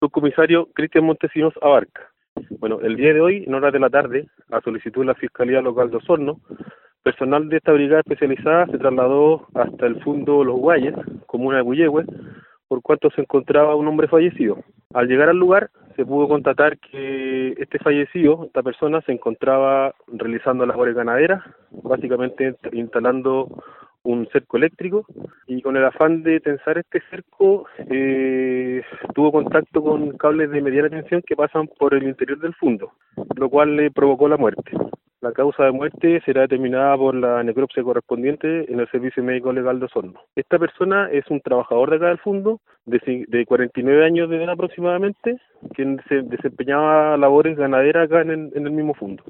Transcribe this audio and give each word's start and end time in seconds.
Subcomisario 0.00 0.66
Cristian 0.72 1.04
Montesinos 1.04 1.52
Abarca. 1.60 2.08
Bueno, 2.58 2.80
el 2.80 2.96
día 2.96 3.12
de 3.12 3.20
hoy, 3.20 3.44
en 3.46 3.52
horas 3.52 3.70
de 3.70 3.80
la 3.80 3.90
tarde, 3.90 4.28
a 4.50 4.62
solicitud 4.62 5.02
de 5.02 5.08
la 5.08 5.14
Fiscalía 5.14 5.60
Local 5.60 5.90
de 5.90 5.98
Osorno, 5.98 6.40
personal 7.02 7.50
de 7.50 7.58
esta 7.58 7.72
brigada 7.72 8.00
especializada 8.00 8.66
se 8.66 8.78
trasladó 8.78 9.46
hasta 9.54 9.86
el 9.86 10.02
fondo 10.02 10.42
Los 10.42 10.58
Guayes, 10.58 10.94
comuna 11.26 11.58
de 11.58 11.64
Guyehue, 11.64 12.06
por 12.66 12.80
cuanto 12.80 13.10
se 13.10 13.20
encontraba 13.20 13.74
un 13.74 13.88
hombre 13.88 14.08
fallecido. 14.08 14.64
Al 14.94 15.06
llegar 15.06 15.28
al 15.28 15.36
lugar, 15.36 15.68
se 15.96 16.06
pudo 16.06 16.28
constatar 16.28 16.78
que 16.78 17.54
este 17.58 17.78
fallecido, 17.78 18.44
esta 18.46 18.62
persona, 18.62 19.02
se 19.02 19.12
encontraba 19.12 19.94
realizando 20.06 20.64
labores 20.64 20.94
ganaderas, 20.94 21.42
básicamente 21.70 22.56
instalando 22.72 23.48
un 24.02 24.26
cerco 24.32 24.56
eléctrico 24.56 25.04
y 25.46 25.60
con 25.60 25.76
el 25.76 25.84
afán 25.84 26.22
de 26.22 26.40
tensar 26.40 26.78
este 26.78 27.02
cerco 27.10 27.66
eh, 27.90 28.39
tuvo 29.20 29.32
contacto 29.32 29.82
con 29.82 30.16
cables 30.16 30.50
de 30.50 30.62
mediana 30.62 30.88
tensión 30.88 31.22
que 31.26 31.36
pasan 31.36 31.68
por 31.78 31.92
el 31.92 32.04
interior 32.04 32.38
del 32.38 32.54
fondo, 32.54 32.92
lo 33.36 33.50
cual 33.50 33.76
le 33.76 33.90
provocó 33.90 34.26
la 34.30 34.38
muerte. 34.38 34.72
La 35.20 35.32
causa 35.32 35.64
de 35.64 35.72
muerte 35.72 36.22
será 36.24 36.40
determinada 36.40 36.96
por 36.96 37.14
la 37.14 37.42
necropsia 37.42 37.82
correspondiente 37.82 38.72
en 38.72 38.80
el 38.80 38.90
Servicio 38.90 39.22
Médico 39.22 39.52
Legal 39.52 39.78
de 39.78 39.84
Osorno. 39.84 40.20
Esta 40.34 40.58
persona 40.58 41.10
es 41.12 41.26
un 41.28 41.42
trabajador 41.42 41.90
de 41.90 41.96
acá 41.96 42.06
del 42.06 42.18
fondo, 42.20 42.62
de, 42.86 43.26
de 43.28 43.44
49 43.44 44.06
años 44.06 44.30
de 44.30 44.38
edad 44.38 44.48
aproximadamente, 44.48 45.36
quien 45.74 46.00
se 46.08 46.22
desempeñaba 46.22 47.18
labores 47.18 47.58
ganaderas 47.58 48.06
acá 48.06 48.22
en 48.22 48.30
el, 48.30 48.50
en 48.54 48.66
el 48.68 48.72
mismo 48.72 48.94
fondo. 48.94 49.22